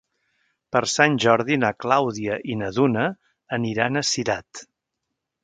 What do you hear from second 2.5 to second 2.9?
i na